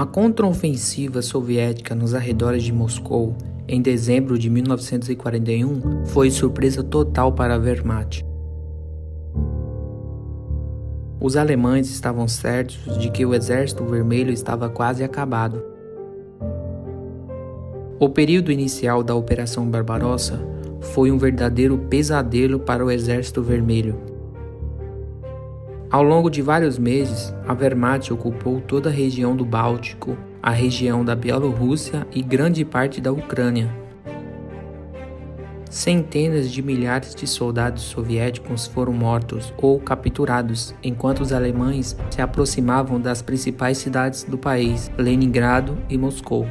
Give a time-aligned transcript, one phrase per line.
[0.00, 3.36] A contraofensiva soviética nos arredores de Moscou,
[3.68, 8.24] em dezembro de 1941, foi surpresa total para a Wehrmacht.
[11.20, 15.62] Os alemães estavam certos de que o Exército Vermelho estava quase acabado.
[17.98, 20.40] O período inicial da Operação Barbarossa
[20.80, 24.09] foi um verdadeiro pesadelo para o Exército Vermelho.
[25.90, 31.04] Ao longo de vários meses, a Wehrmacht ocupou toda a região do Báltico, a região
[31.04, 33.68] da Bielorrússia e grande parte da Ucrânia.
[35.68, 43.00] Centenas de milhares de soldados soviéticos foram mortos ou capturados enquanto os alemães se aproximavam
[43.00, 46.46] das principais cidades do país, Leningrado e Moscou.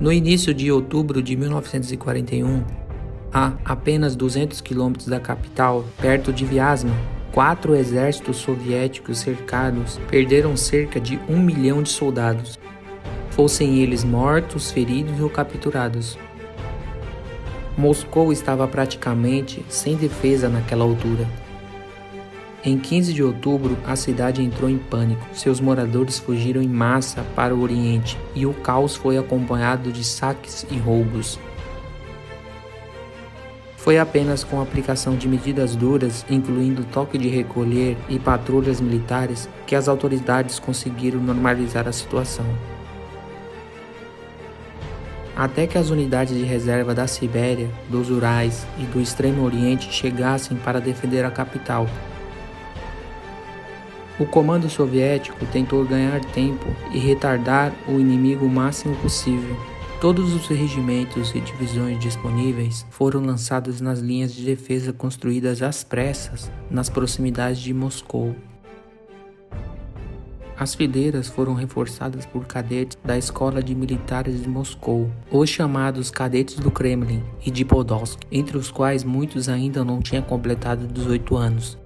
[0.00, 2.64] No início de outubro de 1941,
[3.32, 6.94] a apenas 200 quilômetros da capital, perto de Vyazma,
[7.32, 12.58] quatro exércitos soviéticos cercados perderam cerca de um milhão de soldados,
[13.30, 16.18] fossem eles mortos, feridos ou capturados.
[17.76, 21.28] Moscou estava praticamente sem defesa naquela altura.
[22.64, 25.24] Em 15 de outubro, a cidade entrou em pânico.
[25.34, 30.66] Seus moradores fugiram em massa para o Oriente e o caos foi acompanhado de saques
[30.70, 31.38] e roubos.
[33.86, 39.48] Foi apenas com a aplicação de medidas duras, incluindo toque de recolher e patrulhas militares,
[39.64, 42.44] que as autoridades conseguiram normalizar a situação.
[45.36, 50.56] Até que as unidades de reserva da Sibéria, dos Urais e do Extremo Oriente chegassem
[50.56, 51.86] para defender a capital,
[54.18, 59.75] o comando soviético tentou ganhar tempo e retardar o inimigo o máximo possível.
[60.06, 66.48] Todos os regimentos e divisões disponíveis foram lançados nas linhas de defesa construídas às pressas
[66.70, 68.36] nas proximidades de Moscou.
[70.56, 76.54] As fileiras foram reforçadas por cadetes da Escola de Militares de Moscou, os chamados cadetes
[76.54, 81.76] do Kremlin e de Podolsk, entre os quais muitos ainda não tinham completado 18 anos.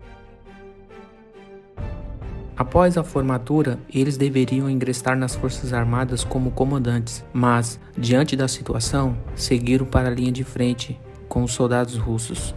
[2.61, 9.17] Após a formatura, eles deveriam ingressar nas Forças Armadas como comandantes, mas, diante da situação,
[9.35, 12.55] seguiram para a linha de frente com os soldados russos.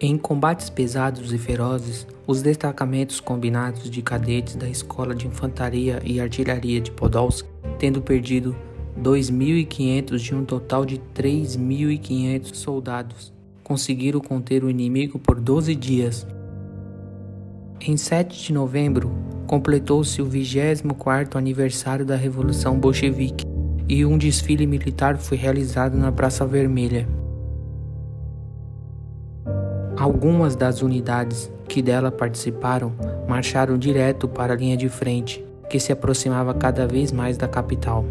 [0.00, 6.18] Em combates pesados e ferozes, os destacamentos combinados de cadetes da Escola de Infantaria e
[6.22, 7.46] Artilharia de Podolsk,
[7.78, 8.56] tendo perdido
[8.98, 16.26] 2.500 de um total de 3.500 soldados, conseguiram conter o inimigo por 12 dias
[17.80, 19.10] em 7 de novembro,
[19.46, 23.46] completou-se o 24º aniversário da Revolução Bolchevique
[23.88, 27.08] e um desfile militar foi realizado na Praça Vermelha.
[29.96, 32.92] Algumas das unidades que dela participaram
[33.28, 38.04] marcharam direto para a linha de frente, que se aproximava cada vez mais da capital.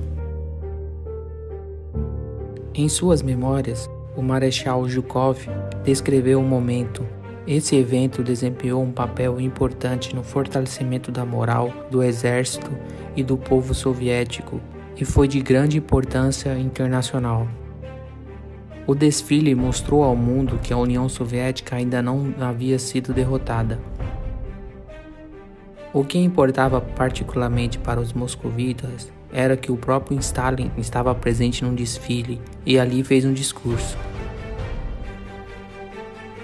[2.74, 5.40] Em suas memórias, o Marechal Zhukov
[5.84, 7.06] descreveu o momento
[7.48, 12.70] esse evento desempenhou um papel importante no fortalecimento da moral do exército
[13.16, 14.60] e do povo soviético
[14.98, 17.48] e foi de grande importância internacional.
[18.86, 23.80] O desfile mostrou ao mundo que a União Soviética ainda não havia sido derrotada.
[25.94, 31.76] O que importava particularmente para os moscovitas era que o próprio Stalin estava presente num
[31.76, 33.98] desfile e ali fez um discurso.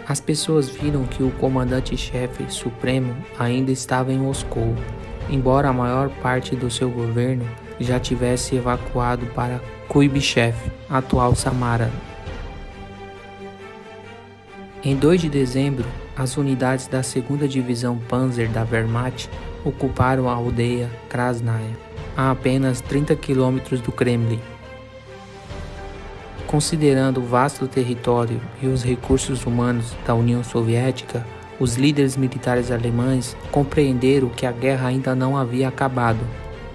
[0.08, 4.75] As pessoas viram que o comandante-chefe supremo ainda estava em Moscou,
[5.30, 7.46] embora a maior parte do seu governo
[7.80, 10.56] já tivesse evacuado para Kuibychev,
[10.90, 11.90] atual Samara.
[14.84, 15.86] Em 2 de dezembro,
[16.18, 19.30] as unidades da 2 Divisão Panzer da Wehrmacht
[19.64, 21.78] ocuparam a aldeia Krasnaya,
[22.18, 24.41] a apenas 30 quilômetros do Kremlin.
[26.53, 31.25] Considerando o vasto território e os recursos humanos da União Soviética,
[31.59, 36.20] os líderes militares alemães compreenderam que a guerra ainda não havia acabado,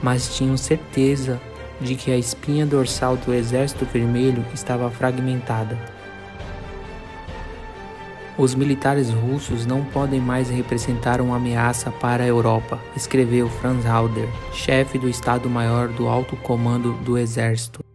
[0.02, 1.40] mas tinham certeza
[1.80, 5.78] de que a espinha dorsal do Exército Vermelho estava fragmentada.
[8.36, 14.28] Os militares russos não podem mais representar uma ameaça para a Europa, escreveu Franz Halder,
[14.52, 17.87] chefe do Estado-Maior do Alto Comando do Exército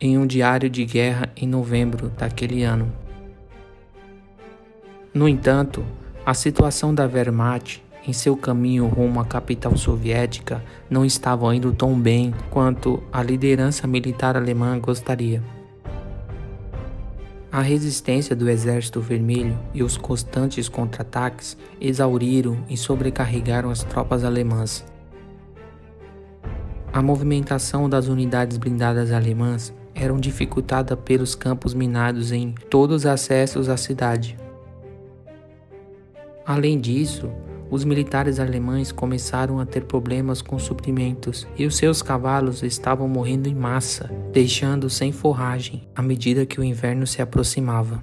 [0.00, 2.90] em um diário de guerra em novembro daquele ano.
[5.12, 5.84] No entanto,
[6.24, 11.98] a situação da Wehrmacht em seu caminho rumo à capital soviética não estava indo tão
[12.00, 15.42] bem quanto a liderança militar alemã gostaria.
[17.52, 24.86] A resistência do Exército Vermelho e os constantes contra-ataques exauriram e sobrecarregaram as tropas alemãs.
[26.92, 33.68] A movimentação das unidades blindadas alemãs era dificultada pelos campos minados em todos os acessos
[33.68, 34.36] à cidade.
[36.44, 37.30] Além disso,
[37.70, 43.48] os militares alemães começaram a ter problemas com suprimentos e os seus cavalos estavam morrendo
[43.48, 48.02] em massa, deixando sem forragem à medida que o inverno se aproximava.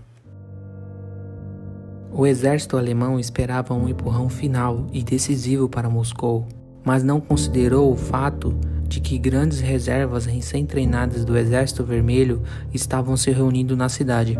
[2.09, 6.47] O exército alemão esperava um empurrão final e decisivo para Moscou,
[6.83, 8.57] mas não considerou o fato
[8.87, 12.41] de que grandes reservas recém-treinadas do Exército Vermelho
[12.73, 14.37] estavam se reunindo na cidade.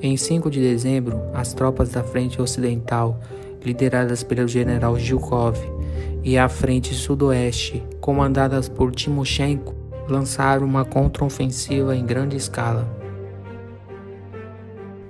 [0.00, 3.20] Em 5 de dezembro, as tropas da Frente Ocidental,
[3.64, 5.58] lideradas pelo general Zhukov,
[6.22, 9.74] e a Frente Sudoeste, comandadas por Timoshenko,
[10.08, 12.97] lançaram uma contraofensiva em grande escala.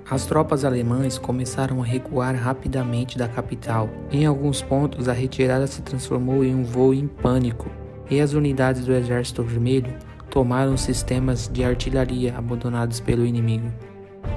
[0.09, 3.87] As tropas alemãs começaram a recuar rapidamente da capital.
[4.11, 7.69] Em alguns pontos, a retirada se transformou em um voo em pânico,
[8.09, 9.93] e as unidades do Exército Vermelho
[10.31, 13.71] tomaram sistemas de artilharia abandonados pelo inimigo.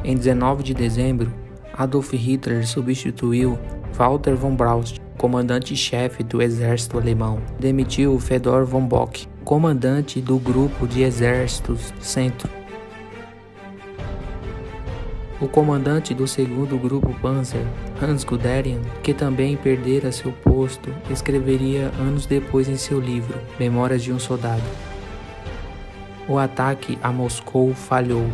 [0.05, 1.33] Em 19 de dezembro,
[1.73, 3.59] Adolf Hitler substituiu
[3.95, 7.41] Walter von Braust, comandante-chefe do exército alemão.
[7.59, 12.62] Demitiu Fedor von Bock, comandante do grupo de exércitos Centro.
[15.41, 17.67] O comandante do segundo grupo Panzer,
[18.01, 24.13] Hans Guderian, que também perdera seu posto, escreveria anos depois em seu livro Memórias de
[24.13, 24.63] um Soldado.
[26.29, 28.27] O ataque a Moscou falhou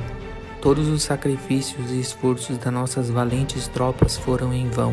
[0.61, 4.93] Todos os sacrifícios e esforços das nossas valentes tropas foram em vão.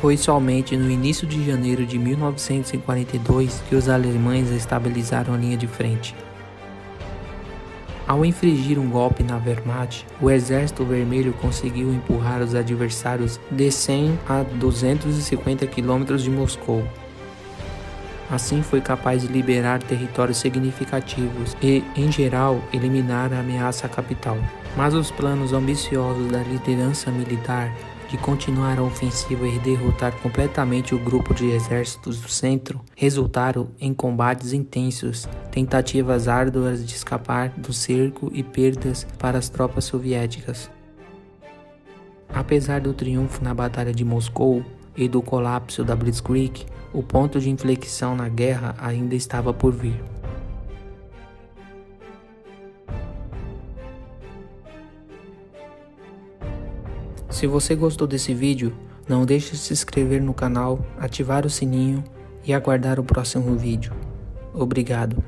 [0.00, 5.68] Foi somente no início de janeiro de 1942 que os alemães estabilizaram a linha de
[5.68, 6.16] frente.
[8.10, 14.18] Ao infligir um golpe na Wehrmacht, o Exército Vermelho conseguiu empurrar os adversários de 100
[14.28, 16.82] a 250 quilômetros de Moscou.
[18.28, 24.38] Assim foi capaz de liberar territórios significativos e, em geral, eliminar a ameaça à capital.
[24.76, 27.72] Mas os planos ambiciosos da liderança militar
[28.10, 33.94] de continuar a ofensiva e derrotar completamente o grupo de exércitos do centro resultaram em
[33.94, 40.68] combates intensos, tentativas árduas de escapar do cerco e perdas para as tropas soviéticas.
[42.28, 44.64] Apesar do triunfo na Batalha de Moscou
[44.96, 50.19] e do colapso da Blitzkrieg, o ponto de inflexão na guerra ainda estava por vir.
[57.30, 58.74] Se você gostou desse vídeo,
[59.08, 62.02] não deixe de se inscrever no canal, ativar o sininho
[62.44, 63.92] e aguardar o próximo vídeo.
[64.52, 65.22] Obrigado.